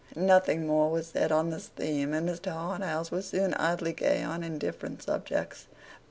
[0.15, 2.51] Nothing more was said on this theme, and Mr.
[2.51, 5.67] Harthouse was soon idly gay on indifferent subjects.